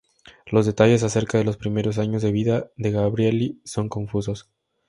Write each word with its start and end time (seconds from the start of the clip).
Los 0.47 0.65
detalles 0.65 1.03
acerca 1.03 1.37
de 1.37 1.43
los 1.43 1.57
primeros 1.57 1.99
años 1.99 2.23
de 2.23 2.29
la 2.29 2.33
vida 2.33 2.71
de 2.75 2.89
Gabrieli 2.89 3.61
son 3.63 3.87
confusos. 3.87 4.49